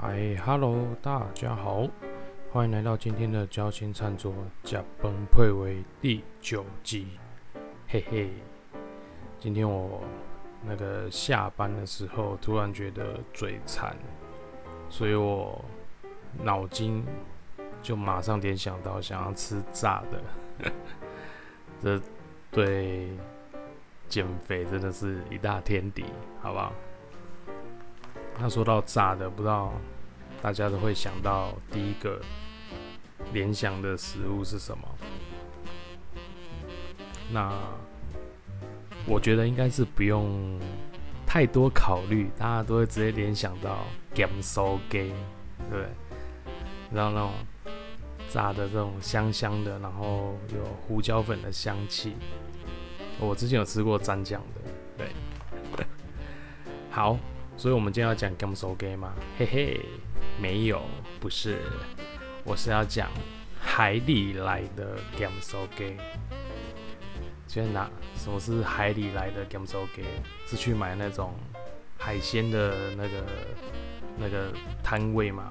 [0.00, 0.16] 嗨
[0.46, 1.84] ，Hello，大家好，
[2.52, 4.32] 欢迎来到今天的交心餐桌
[4.62, 7.18] 加崩配为第九集，
[7.88, 8.30] 嘿嘿。
[9.40, 10.00] 今天我
[10.64, 13.96] 那个下班的时候，突然觉得嘴馋，
[14.88, 15.60] 所以我
[16.44, 17.04] 脑筋
[17.82, 20.70] 就马上联想到想要吃炸的，
[21.82, 22.00] 这
[22.52, 23.08] 对
[24.08, 26.04] 减肥真的是一大天敌，
[26.40, 26.72] 好不好？
[28.40, 29.72] 那说到炸的，不知道
[30.40, 32.20] 大家都会想到第一个
[33.32, 34.88] 联想的食物是什么？
[37.30, 37.52] 那
[39.06, 40.58] 我觉得应该是不用
[41.26, 43.84] 太多考虑，大家都会直接联想到
[44.14, 45.12] gam so gay，
[45.68, 45.86] 对，
[46.92, 47.32] 然后那种
[48.30, 52.14] 炸的这种香香的，然后有胡椒粉的香气。
[53.18, 54.70] 我之前有吃过蘸酱的，
[55.76, 55.84] 对，
[56.88, 57.18] 好。
[57.58, 59.12] 所以，我们今天要讲 Game So Gay 吗？
[59.36, 59.80] 嘿嘿，
[60.40, 60.80] 没有，
[61.18, 61.58] 不是，
[62.44, 63.10] 我是要讲
[63.58, 65.96] 海里来的 Game So Gay。
[67.48, 67.90] 今天哪？
[68.16, 70.04] 什么是海里来的 Game So Gay？
[70.46, 71.34] 是去买那种
[71.98, 73.24] 海鲜的那个
[74.16, 75.50] 那个摊位嘛？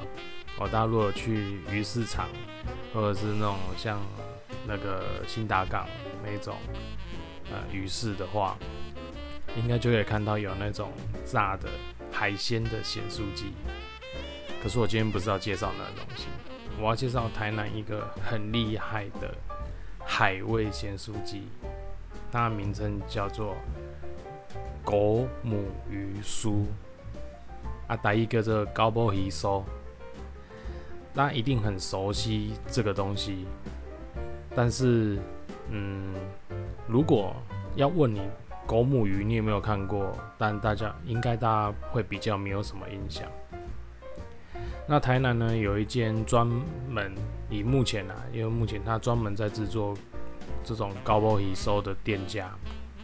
[0.59, 2.30] 哦，大家如果去鱼市场，
[2.94, 4.00] 或者是那种像
[4.66, 5.86] 那个新达港
[6.24, 6.56] 那种
[7.52, 8.58] 呃鱼市的话，
[9.58, 10.94] 应该就可以看到有那种
[11.26, 11.68] 炸的。
[12.20, 13.54] 海鲜的咸酥鸡，
[14.64, 16.26] 可是我今天不是要介绍那个东西，
[16.80, 19.32] 我要介绍台南一个很厉害的
[20.04, 21.44] 海味咸酥鸡，
[22.32, 23.56] 它的名称叫做
[24.84, 26.66] 狗母鱼酥。
[27.86, 29.62] 啊，第一个这个高波鱼酥，
[31.14, 33.46] 大家一定很熟悉这个东西，
[34.56, 35.20] 但是，
[35.70, 36.16] 嗯，
[36.88, 37.36] 如果
[37.76, 38.22] 要问你。
[38.68, 40.14] 狗母鱼，你有没有看过？
[40.38, 43.26] 但大家应该大家会比较没有什么印象。
[44.86, 46.46] 那台南呢，有一间专
[46.90, 47.16] 门
[47.50, 49.96] 以目前啊，因为目前它专门在制作
[50.66, 52.52] 这种高波鱼收的店家，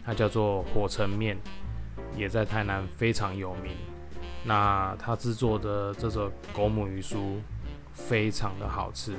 [0.04, 1.38] 它叫做火城面，
[2.14, 3.72] 也在台南非常有名。
[4.44, 7.38] 那它制作的这种狗母鱼酥
[7.94, 9.14] 非常的好吃，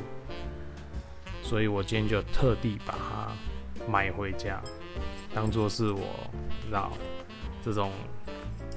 [1.42, 4.62] 所以我今天就特地把它买回家。
[5.36, 6.02] 当做是我
[6.72, 6.90] 绕
[7.62, 7.92] 这种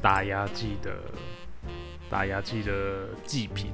[0.03, 0.93] 打牙祭的
[2.11, 3.73] 打牙祭的祭品，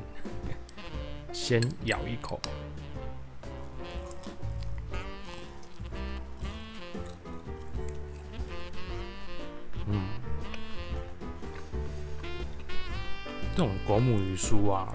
[1.33, 2.39] 先咬一口。
[9.87, 10.05] 嗯，
[13.57, 14.95] 这种狗母鱼酥啊，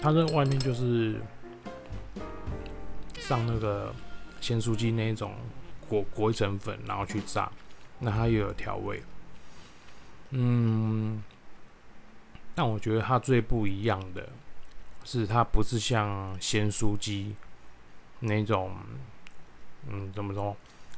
[0.00, 1.20] 它在外面就是
[3.20, 3.94] 上那个。
[4.44, 5.34] 鲜酥鸡那一种
[5.88, 7.50] 裹裹一层粉，然后去炸，
[8.00, 9.02] 那它又有调味。
[10.32, 11.22] 嗯，
[12.54, 14.28] 但我觉得它最不一样的
[15.02, 17.34] 是，它不是像鲜酥鸡
[18.20, 18.76] 那种，
[19.88, 20.54] 嗯，怎么说？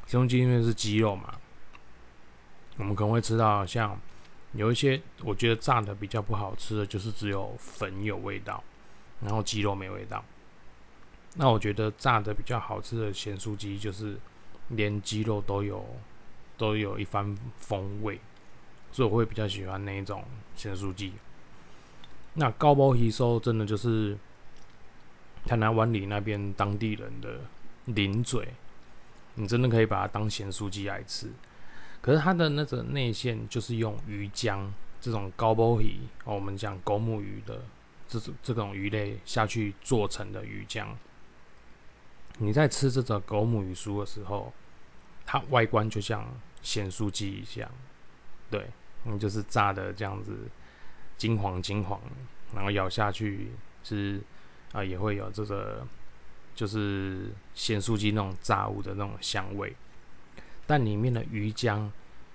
[0.09, 1.39] 鲜酥鸡因为是鸡肉嘛，
[2.79, 3.97] 我们可能会吃到像
[4.55, 8.65] 有一些我觉得炸的比较不好吃的，就是只有粉有味道，
[9.21, 10.25] 然后鸡肉没味道。
[11.39, 14.19] 那我觉得炸的比较好吃的咸酥鸡，就是
[14.69, 15.85] 连鸡肉都有，
[16.57, 18.19] 都有一番风味，
[18.91, 21.13] 所以我会比较喜欢那一种咸酥鸡。
[22.35, 24.17] 那高包鱼酥真的就是
[25.45, 27.41] 台南湾里那边当地人的
[27.85, 28.49] 零嘴，
[29.35, 31.31] 你真的可以把它当咸酥鸡来吃。
[32.01, 34.71] 可是它的那个内馅就是用鱼浆
[35.01, 37.63] 这种高包鱼，我们讲狗母鱼的
[38.09, 40.87] 这种这种鱼类下去做成的鱼浆。
[42.39, 44.53] 你在吃这种狗母鱼酥的时候，
[45.25, 46.27] 它外观就像
[46.63, 47.71] 咸酥鸡一样，
[48.51, 48.67] 对，
[49.05, 50.37] 你就是炸的这样子
[51.17, 52.01] 金黄金黄，
[52.55, 53.53] 然后咬下去
[53.83, 54.21] 是
[54.73, 55.87] 啊，也会有这个
[56.55, 59.75] 就是咸酥鸡那种炸物的那种香味，
[60.67, 61.91] 但里面的鱼浆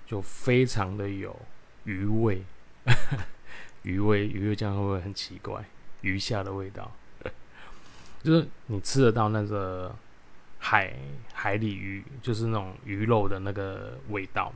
[0.07, 1.37] 就非常的有
[1.85, 2.43] 鱼味，
[3.83, 5.63] 鱼味鱼味酱会不会很奇怪？
[6.01, 6.91] 鱼下的味道。
[8.23, 9.95] 就是你吃得到那个
[10.59, 10.93] 海
[11.33, 14.53] 海里鱼，就是那种鱼肉的那个味道，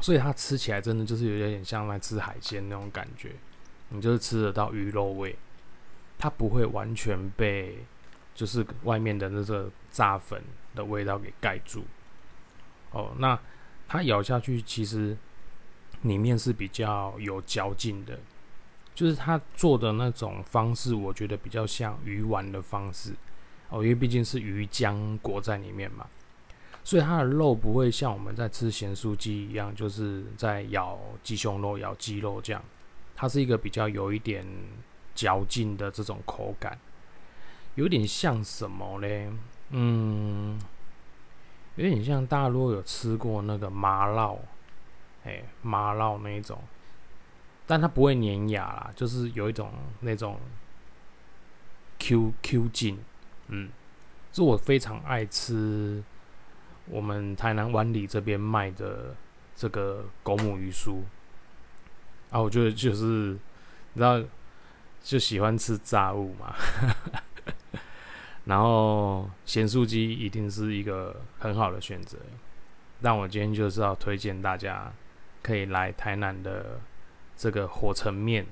[0.00, 3.32] 所以它吃起来真的就是有点像在吃海鲜那种感觉。
[3.88, 5.34] 你就是吃得到鱼肉味，
[6.16, 7.78] 它不会完全被
[8.34, 10.40] 就是外面的那个炸粉
[10.76, 11.84] 的味道给盖住。
[12.92, 13.36] 哦，那
[13.88, 15.16] 它咬下去其实
[16.02, 18.16] 里面是比较有嚼劲的。
[18.94, 23.14] 就是他做的那种方式，我觉得比较像鱼丸的方式。
[23.70, 26.04] 哦，因为毕竟是鱼浆裹在里面嘛，
[26.82, 32.60] 所以它的肉不会像我们在吃咸酥鸡一样，就是在咬鸡胸肉、咬鸡肉这样，
[33.14, 34.44] 它是一个比较有一点
[35.14, 36.76] 嚼劲的这种口感，
[37.76, 39.30] 有点像什么嘞？
[39.70, 40.58] 嗯，
[41.76, 44.36] 有点像大家如果有吃过那个麻烙，
[45.22, 46.58] 哎，麻烙那一种，
[47.70, 49.70] 但它不会粘牙啦，就是有一种
[50.00, 50.40] 那种
[52.00, 52.98] Q Q 劲，
[53.46, 53.70] 嗯，
[54.32, 56.02] 是我非常爱吃。
[56.86, 59.14] 我们台南湾里这边卖的
[59.54, 61.02] 这个狗母鱼酥
[62.30, 63.38] 啊，我觉得就是
[63.92, 64.20] 你知道，
[65.00, 66.52] 就喜欢吃炸物嘛，
[68.46, 72.18] 然后咸酥鸡一定是一个很好的选择。
[73.00, 74.92] 但我今天就是要推荐大家
[75.40, 76.80] 可以来台南的
[77.40, 78.44] 这个火城面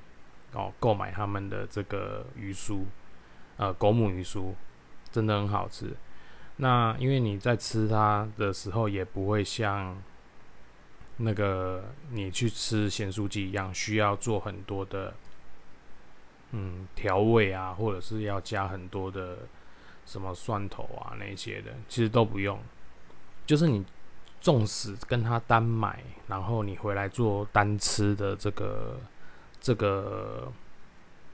[0.53, 2.85] 哦，购买他们的这个鱼酥，
[3.57, 4.51] 呃，狗母鱼酥
[5.11, 5.95] 真的很好吃。
[6.55, 9.95] 那因为你在吃它的时候，也不会像
[11.17, 15.13] 那个你去吃咸酥鸡一样，需要做很多的
[16.53, 19.37] 嗯调味啊，或者是要加很多的
[20.07, 22.59] 什么蒜头啊那些的，其实都不用。
[23.45, 23.85] 就是你
[24.41, 28.99] 纵使跟他单买，然后你回来做单吃的这个
[29.59, 30.51] 这个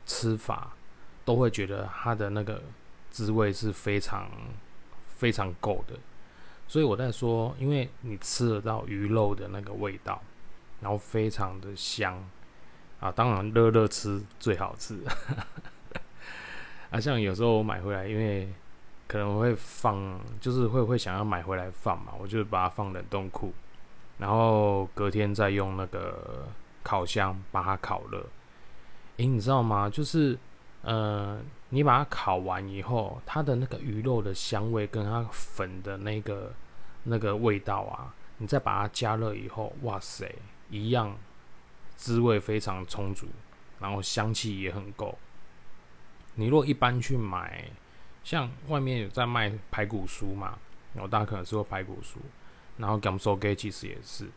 [0.06, 0.74] 吃法，
[1.24, 2.62] 都会觉得它的那个
[3.10, 4.30] 滋味是非常。
[5.18, 5.96] 非常够的，
[6.68, 10.22] 所以我在说，因为你吃得到鱼肉的那个味道，
[10.82, 12.22] 然后非常的香
[13.00, 15.00] 啊，当然热热吃最好吃。
[16.92, 18.54] 啊，像有时候我买回来，因为
[19.08, 23.54] 可能会放，就是会会想要买回来放嘛，我就把它放冷冻库，
[24.18, 26.48] 然后隔天再用那个
[26.84, 28.26] 烤箱把它烤热。
[29.18, 29.90] 诶，你知道吗？
[29.90, 30.38] 就是
[30.82, 31.42] 呃。
[31.70, 36.54] 你把它烤完以后，它的那个鱼肉的香味跟它粉的那个
[37.04, 40.34] 那个味道啊，你再把它加热以后，哇塞，
[40.70, 41.18] 一样
[41.98, 43.28] 滋味非常充足，
[43.80, 45.18] 然后香气也很够。
[46.36, 47.66] 你若一般去买，
[48.26, 50.58] 像外面有在卖排骨酥嘛，
[50.94, 52.18] 然后大家可能是说排骨酥，
[52.78, 54.30] 然后 gam so g a 其实也是，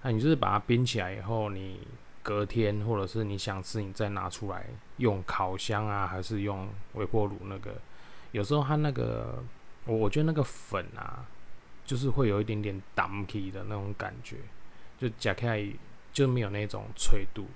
[0.00, 1.80] 那你就是把它冰起来以后，你。
[2.26, 7.76] 隔天，或者是你想吃，你再拿出来用烤箱啊，还是用微波炉那个？
[8.32, 9.40] 有时候它那个，
[9.84, 11.24] 我我觉得那个粉啊，
[11.84, 14.38] 就是会有一点点 dumpy 的那种感觉，
[14.98, 15.72] 就夹开来
[16.12, 17.46] 就没有那种脆度。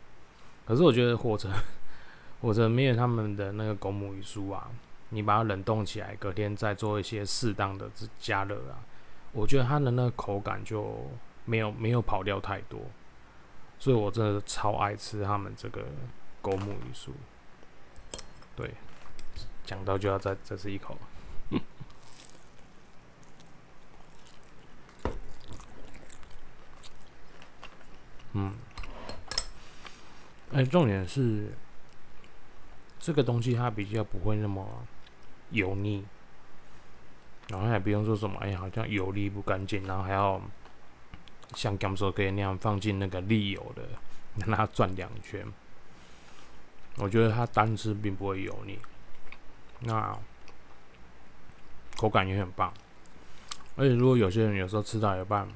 [0.64, 1.48] 可是我觉得火车
[2.40, 4.70] 火车没有他们的那个狗母鱼酥啊，
[5.10, 8.82] 你把它冷冻起来，隔天再做一些适当的加热啊，
[9.32, 11.10] 我觉得它的那个口感就
[11.44, 12.80] 没有没有跑掉太多。
[13.78, 15.82] 所以我真的超爱吃他们这个
[16.42, 17.10] 狗母鱼酥，
[18.54, 18.74] 对，
[19.64, 20.98] 讲到就要再再吃一口。
[28.32, 28.52] 嗯，
[30.52, 31.52] 哎，重点是
[32.98, 34.86] 这个东西它比较不会那么
[35.50, 36.04] 油腻，
[37.48, 40.40] 然后也不用说什么，哎，好像油腻不干净，然后还要。
[41.56, 43.82] 像甘蔗可以那样放进那个沥油的，
[44.36, 45.44] 让它转两圈。
[46.96, 48.78] 我觉得它单吃并不会油腻，
[49.80, 50.16] 那
[51.96, 52.72] 口感也很棒。
[53.74, 55.48] 而且如果有些人有时候吃到一半，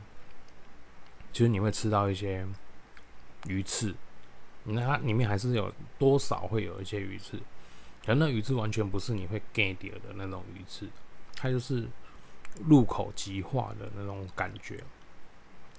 [1.32, 2.44] 其实你会吃到一些
[3.46, 3.94] 鱼刺，
[4.64, 7.38] 那它里面还是有多少会有一些鱼刺，
[8.04, 10.88] 可那鱼刺完全不是你会 get 的那种鱼刺，
[11.36, 11.88] 它就是
[12.66, 14.82] 入口即化的那种感觉。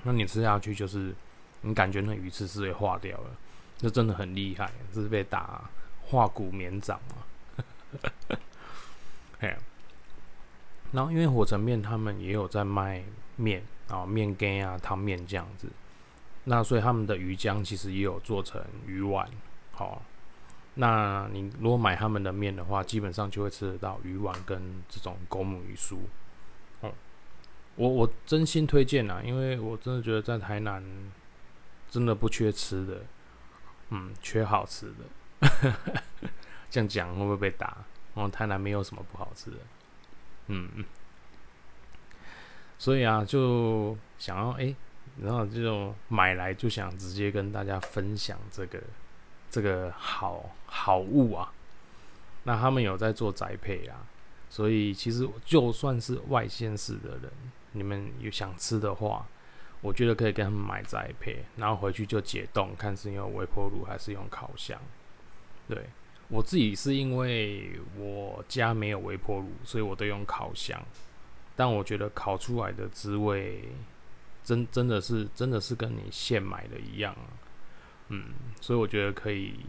[0.04, 1.14] 那你吃下去就是，
[1.62, 3.30] 你感觉那鱼刺是会化掉了，
[3.78, 5.70] 这真的很厉害，这是被打
[6.04, 7.24] 化骨绵掌嘛？
[9.40, 9.56] 嘿，
[10.92, 13.04] 然后因为火城面他们也有在卖
[13.36, 15.68] 面啊，面羹啊，汤面这样子，
[16.44, 19.30] 那所以他们的鱼浆其实也有做成鱼丸，
[19.72, 20.02] 好，
[20.76, 25.98] 那你如果买他们的面的话，基本上就会吃得到鱼丸跟这种狗母鱼酥。
[26.82, 26.94] 哦
[27.78, 30.82] 我我真心推荐啊，因为我真的觉得在台南
[31.90, 33.02] 真的不缺吃的，
[33.90, 35.74] 嗯，缺好吃的。
[36.72, 37.78] 这样讲会不会被打？
[38.14, 39.58] 哦，台南没有什么不好吃的，
[40.48, 40.86] 嗯嗯。
[42.78, 44.74] 所以啊，就想要哎，
[45.22, 48.82] 然后这种买来就想直接跟大家分享这个
[49.56, 51.50] 这个好好物啊。
[52.44, 54.06] 那他们有在做宅配啊，
[54.50, 57.32] 所以其实就算是外县市的人。
[57.72, 59.26] 你们有想吃的话，
[59.80, 64.78] 我觉得可以跟他们买栽培，然后回去就解冻，看是用微波炉还是用烤箱。
[65.70, 65.86] 对
[66.28, 70.78] 我自己是因为我家没有微波炉，所以我都用烤箱。
[71.56, 73.70] 但我觉得烤出来的滋味，
[74.44, 77.16] 真真的是真的是跟你现买的一样。
[78.10, 78.26] 嗯，
[78.62, 79.60] 所以我觉得可以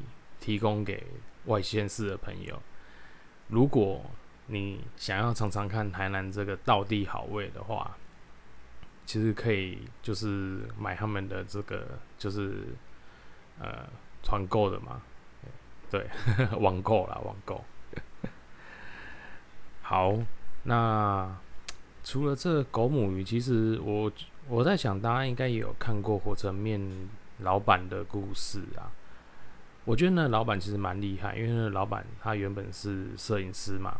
[0.40, 1.02] 提供给
[1.46, 2.60] 外县市的朋友，
[3.48, 4.04] 如果
[4.46, 7.96] 你想要尝尝看台南这个道地好味的话，
[9.04, 12.64] 其实可以就是买他们的这个就是
[13.58, 13.86] 呃
[14.22, 15.00] 团购的嘛，
[15.90, 16.08] 对，
[16.58, 17.64] 网购啦，网购。
[19.82, 20.18] 好，
[20.64, 21.36] 那
[22.02, 24.10] 除了这狗母鱼，其实我
[24.48, 26.80] 我在想，大家应该也有看过火车面
[27.38, 28.92] 老板的故事啊。
[29.84, 33.98] 我觉得那老板其实蛮厉害，因为那老板他原本是摄影师嘛，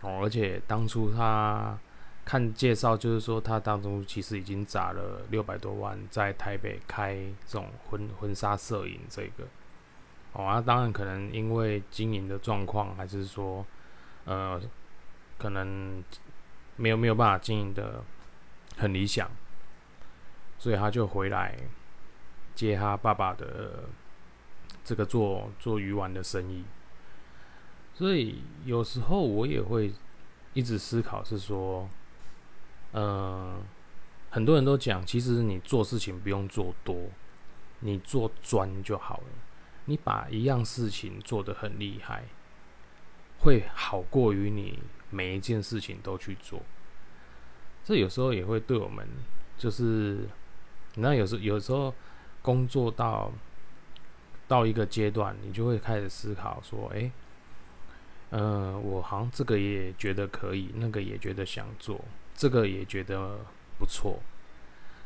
[0.00, 1.78] 哦，而且当初他
[2.24, 7.14] 看介绍，就是说他当中其实已经砸了六百多万在台北开
[7.46, 9.44] 这种婚婚纱摄影这个，
[10.32, 13.66] 哦，那当然可能因为经营的状况，还是说，
[14.24, 14.60] 呃。
[15.38, 16.02] 可能
[16.74, 18.02] 没有没有办法经营的
[18.76, 19.30] 很理想，
[20.58, 21.56] 所以他就回来
[22.58, 23.84] 接他爸爸的
[24.84, 26.64] 这个做做鱼丸的生意。
[27.94, 29.92] 所以有时候我也会
[30.54, 31.88] 一直思考，是说，
[32.92, 33.62] 嗯，
[34.30, 36.96] 很多人都讲，其实你做事情不用做多，
[37.80, 39.26] 你做专就好了。
[39.84, 42.24] 你把一样事情做得很厉害，
[43.38, 44.80] 会好过于你。
[45.10, 46.60] 每一件事情都去做，
[47.82, 49.08] 这有时候也会对我们，
[49.56, 50.28] 就是
[50.96, 51.94] 那有时有时候
[52.42, 53.30] 工作到
[54.46, 57.10] 到一个阶段，你就会开始思考说：，哎，
[58.30, 62.04] 嗯，我好像这个也觉得可以，那个也觉得想做，
[62.34, 63.38] 这个也觉得
[63.78, 64.18] 不错。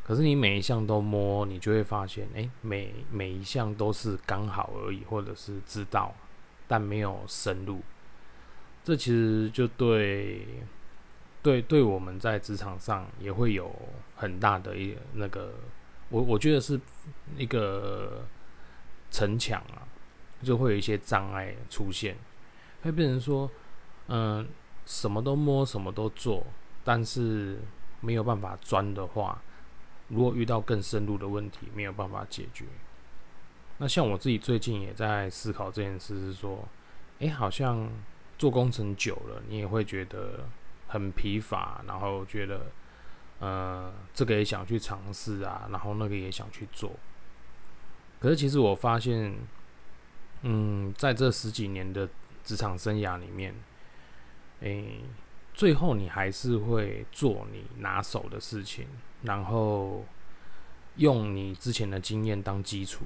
[0.05, 6.13] 可是你每一项都摸，你就会发现，哎，每每一项都是刚好而已，或者是知道，
[6.67, 7.81] 但没有深入。
[8.83, 10.45] 这其实就对，
[11.41, 13.73] 对对，我们在职场上也会有
[14.17, 15.55] 很大的一那个，
[16.13, 16.79] 我我觉得是
[17.37, 18.25] 一个
[19.11, 19.83] 城墙啊，
[20.43, 22.17] 就会有一些障碍出现，
[22.83, 23.51] 会变成说，
[24.07, 24.47] 嗯，
[24.87, 26.47] 什么都摸，什么都做，
[26.85, 27.59] 但是
[28.01, 29.43] 没有办法钻的话，
[30.09, 32.67] 如果遇到更深入的问题，没有办法解决。
[33.79, 36.69] 那像我自己最近也在思考这件事，是说，
[37.19, 37.91] 哎，好像。
[38.39, 40.41] 做工程久了，你也会觉得
[40.89, 42.67] 很疲乏，然后觉得，
[43.43, 46.93] 呃，这个也想去尝试啊，然后那个也想去做。
[48.21, 49.35] 可是其实我发现，
[50.43, 52.09] 嗯，在这十几年的
[52.45, 53.53] 职场生涯里面，
[54.61, 55.01] 诶，
[55.53, 58.87] 最后你还是会做你拿手的事情，
[59.23, 60.05] 然后
[60.97, 63.05] 用你之前的经验当基础。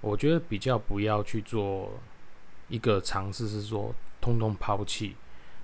[0.00, 2.00] 我觉得比较不要去做。
[2.72, 5.16] 一个尝试是说，通通抛弃，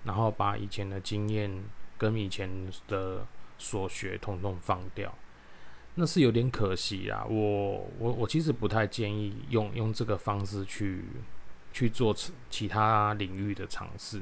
[0.02, 1.62] 然后把以前的经验
[1.98, 2.50] 跟以前
[2.88, 3.26] 的
[3.58, 5.12] 所学通通放掉，
[5.94, 7.24] 那是有点可惜啊。
[7.28, 11.04] 我我我其实不太建议用用这个方式去
[11.72, 12.14] 去做
[12.50, 14.20] 其他领域的尝试。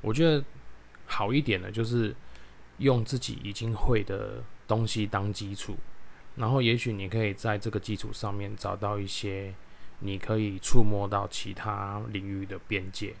[0.00, 0.44] 我觉得
[1.06, 2.14] 好一点的就是
[2.78, 5.76] 用自己已经会的东西当基础，
[6.36, 9.54] 然后也许你可以在这个基础上面找到一些。
[10.00, 13.14] 你可以触摸到其他领域的边界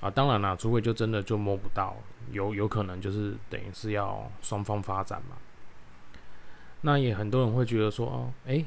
[0.00, 1.96] 啊，当然了，除非就真的就摸不到，
[2.30, 5.36] 有有可能就是等于是要双方发展嘛。
[6.82, 8.64] 那也很多人会觉得说，哦，诶，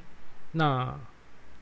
[0.53, 0.97] 那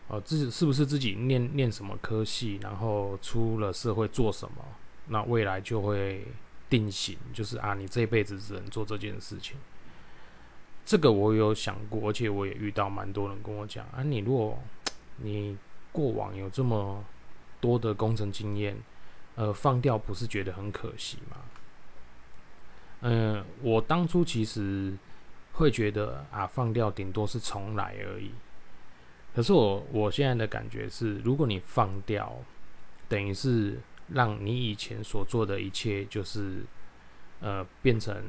[0.08, 4.64] 哦自己是不是自己念念什么科系，然后出了社会做什么，
[5.08, 6.26] 那未来就会
[6.70, 9.58] 定型，就是啊，你这辈子只能做这件事情。
[10.86, 14.58] 这个我有想过，而且我也遇到蛮多人跟我讲啊，你如果
[15.18, 15.58] 你
[15.92, 17.04] 过往有这么
[17.60, 18.78] 多的工程经验，
[19.38, 21.38] 呃，放掉不是觉得很可惜吗？
[23.02, 24.98] 嗯，我当初其实
[25.54, 28.32] 会觉得啊，放掉顶多是重来而已。
[29.36, 32.36] 可是我我现在的感觉是，如果你放掉，
[33.08, 33.80] 等于是
[34.10, 36.64] 让你以前所做的一切就是
[37.40, 38.24] 呃变成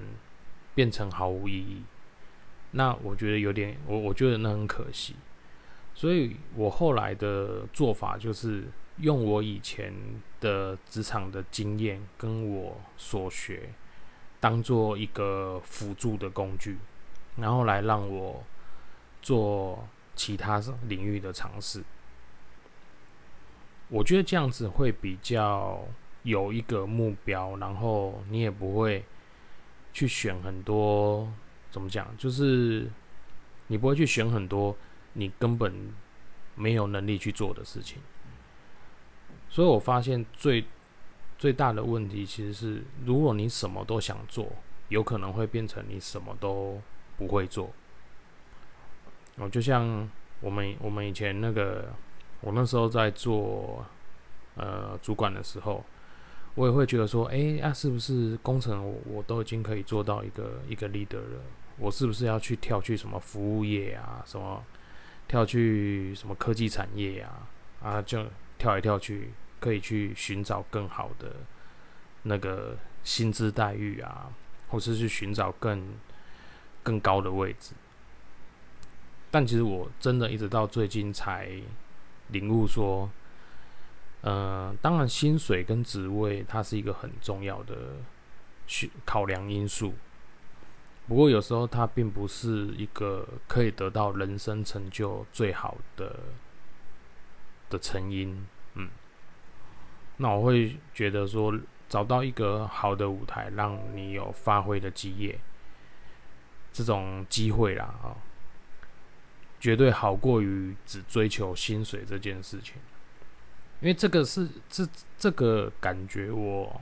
[0.74, 1.82] 变成毫无意义。
[2.72, 5.16] 那我觉得有点，我我觉得那很可惜。
[5.94, 8.64] 所以我后来的做法就是
[9.00, 9.93] 用我以前
[10.40, 13.71] 的职场的经验跟我所学，
[14.40, 16.78] 当做一个辅助的工具，
[17.37, 18.45] 然后来让我
[19.23, 21.83] 做其他领域的尝试。
[23.88, 25.87] 我觉得这样子会比较
[26.23, 29.05] 有一个目标，然后你也不会
[29.93, 31.33] 去选很多，
[31.71, 32.14] 怎么讲？
[32.17, 32.90] 就是
[33.69, 34.76] 你不会去选很多。
[35.14, 35.93] 你根本
[36.55, 37.99] 没有能力去做的事情，
[39.50, 40.64] 所以我发现最
[41.38, 44.47] 最大的问题其实是，如果你什么都想做，
[44.88, 46.81] 有可能会变成你什么都
[47.17, 47.71] 不会做。
[49.37, 50.09] 哦，就像
[50.40, 51.93] 我们我们以前那个，
[52.40, 53.87] 我那时候在做
[54.57, 55.85] 呃主管的时候，
[56.55, 61.40] 我也会觉得说，哎啊，是不是工程我我都已经可以做到一个一个 leader 了？
[61.78, 64.21] 我是不是要去跳去什么服务业啊？
[64.26, 64.61] 什么
[65.28, 67.49] 跳去什么科技产业啊？
[67.81, 68.26] 啊，就
[68.58, 71.36] 跳来跳去，可以去寻找更好的
[72.24, 74.30] 那个薪资待遇啊，
[74.68, 75.94] 或是去寻找更
[76.82, 77.72] 更高的位置。
[79.30, 81.50] 但其实我真的一直到最近才
[82.28, 83.10] 领悟说，
[84.22, 87.76] 呃，当然薪水跟职位它是一个很重要的
[89.04, 89.94] 考量因素。
[91.06, 96.20] 不过有时候它并不是一个可以得到人生成就最好的
[97.70, 98.88] 的成因，嗯，
[100.16, 101.58] 那我会觉得说
[101.88, 105.38] 找到一个好的舞台，让你有发挥的机业，
[106.72, 108.16] 这种机会啦，啊，
[109.60, 112.75] 绝对好过于只追求薪水这件事情，
[113.80, 116.80] 因为这个是这这个感觉，我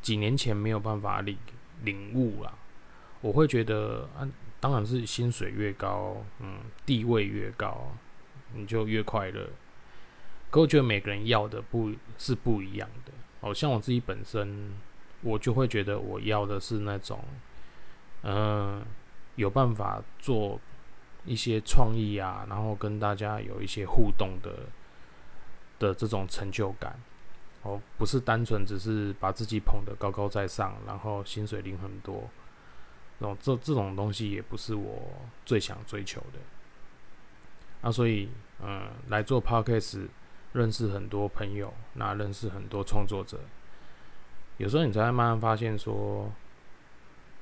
[0.00, 1.36] 几年前没有办法领
[1.82, 2.52] 领悟啦。
[3.20, 4.22] 我会觉得，啊，
[4.60, 7.92] 当然是薪水越高，嗯，地位越高，
[8.54, 9.50] 你就越快乐。
[10.50, 13.12] 可我觉得每个人要的不是不一样的。
[13.40, 14.72] 哦，像我自己本身，
[15.22, 17.22] 我就会觉得我要的是那种，
[18.22, 18.82] 嗯，
[19.36, 20.60] 有办法做
[21.24, 24.66] 一些创意啊，然后跟大家有一些互动的
[25.78, 26.98] 的这种成就感。
[27.62, 32.22] 哦，不是单纯只是把自己捧得高高在上，然后薪水领很多。
[33.18, 35.10] 然后这这种东西也不是我
[35.44, 36.38] 最想追求的，
[37.82, 38.28] 啊，所以
[38.62, 40.06] 嗯，来做 podcast，
[40.52, 43.40] 认识很多朋友，那认识很多创作者，
[44.56, 46.32] 有时候你才会慢慢发现说，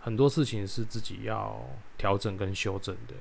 [0.00, 1.60] 很多事情是自己要
[1.96, 3.14] 调整跟修正的。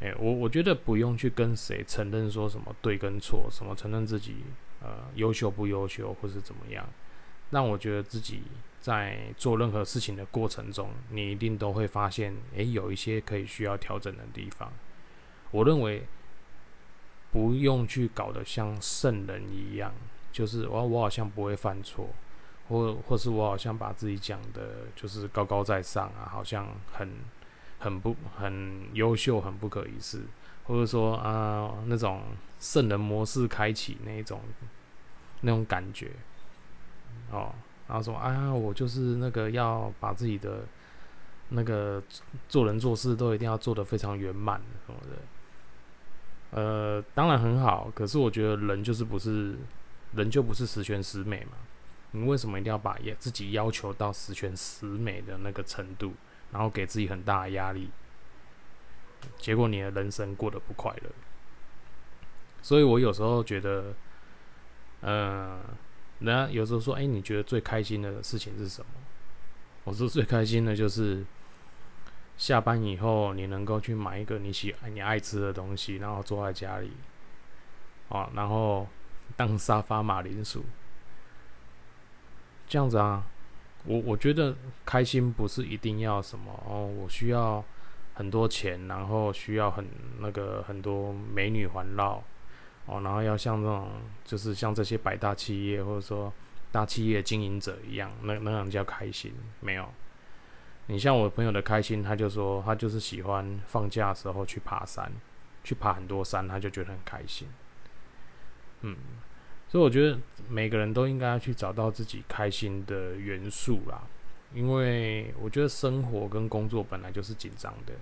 [0.00, 4.44] 哎，我我觉得不用去跟谁承认说什么对跟错，什么承认自己
[4.80, 6.86] 呃优秀不优秀或是怎么样，
[7.50, 8.42] 让我觉得自己。
[8.78, 14.72] 在做任何事情的过程中，你一定都会发现，诶，有一些可以需要调整的地方。
[15.50, 16.06] 我认为
[17.36, 19.92] 不用去搞得像圣人一样，
[20.32, 22.08] 就是我我好像不会犯错，
[22.70, 27.12] 或或是我好像把自己讲的就是高高在上啊，好像很
[27.78, 30.22] 很不很优秀，很不可一世，
[30.64, 32.22] 或者说啊那种
[32.58, 34.40] 圣人模式开启那一种
[35.42, 36.12] 那种感觉，
[37.30, 37.52] 哦。
[37.86, 40.60] 然后说啊，我就是那个要把自己的
[41.50, 42.02] 那个
[42.48, 45.18] 做人做事都一定要做得非常圆满什么的。
[46.50, 49.56] 呃，当然很好，可是我觉得人就是不是
[50.14, 51.58] 人就不是十全十美嘛。
[52.12, 56.14] 你为什么一定要把也自己要求到十全十美的那个程度，
[56.52, 57.90] 然后给自己很大的压力？
[59.38, 61.10] 结果你的人生过得不快乐。
[62.62, 63.94] 所以我有时候觉得，
[65.02, 65.60] 嗯。
[66.18, 68.86] 人家有时候说：“哎，你觉得最开心的事情是什么？”
[69.84, 71.22] 我说：“最开心的就是
[72.36, 76.92] 下班以后，你能够去买一个你喜你爱吃的东西，然后坐在家里，
[78.08, 78.86] 啊，然后
[79.36, 80.64] 当沙发马铃薯，
[82.68, 83.26] 这样子啊。
[83.84, 87.64] 我我觉得开心不是一定要什么哦，我需要
[88.14, 89.86] 很多钱，然后需要很
[90.18, 92.22] 那个很多美女环绕。”
[92.86, 93.90] 哦，然后要像这种，
[94.24, 96.32] 就是像这些百大企业或者说
[96.70, 99.32] 大企业经营者一样，那那样叫开心。
[99.58, 99.88] 没有，
[100.86, 105.10] 你像我朋友的开心，他就说他就是喜欢放假的时候去爬山，
[105.64, 107.48] 去爬很多山，他就觉得很开心。
[108.82, 108.96] 嗯，
[109.68, 110.18] 所以我觉得
[110.48, 114.02] 每个人都应该去找到自己开心的元素啦，
[114.54, 117.94] 因为我觉得生活跟工作本来就是紧张的，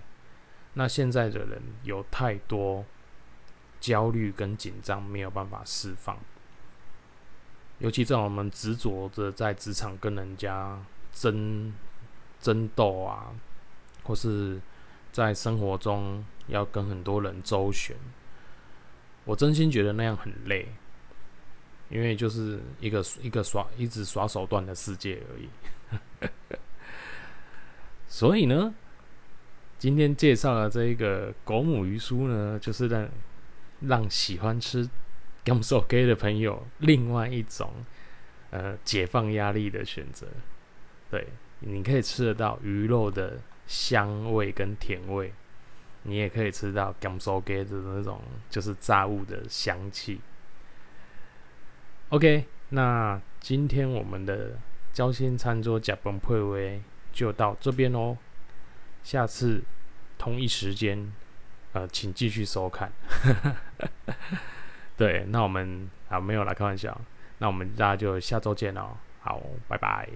[0.74, 2.84] 那现在的人有太多。
[3.80, 6.16] 焦虑跟紧张没有办法释放，
[7.80, 11.70] 尤其在我们执着着在职场跟人家争
[12.44, 13.32] 争斗啊，
[14.02, 14.60] 或是
[15.10, 17.96] 在生活中要跟很多人周旋，
[19.24, 20.68] 我真心觉得那样很累，
[21.88, 25.48] 因为就是一个一个耍一直耍手段的世界而已。
[28.06, 28.74] 所以呢，
[29.78, 33.08] 今天介绍的这一个狗母鱼酥呢，就是在。
[33.80, 34.88] 让喜欢吃
[35.44, 37.84] gam so gay 的朋友，另外一种
[38.50, 40.26] 呃解放压力的选择。
[41.10, 41.26] 对，
[41.66, 45.32] 你可以吃得到鱼肉的香味跟甜味，
[46.02, 50.20] 你也可以吃到 g a m s o g a 的那种就是炸物的香气。
[52.10, 54.58] OK，那今天我们的
[54.92, 58.16] 交心餐桌甲崩配位就到这边喽，
[59.02, 59.62] 下次
[60.18, 61.12] 同一时间。
[61.72, 62.92] 呃，请继续收看。
[64.96, 66.96] 对，那我们啊没有啦，开玩笑。
[67.38, 68.96] 那我们大家就下周见哦。
[69.18, 70.08] 好，拜拜。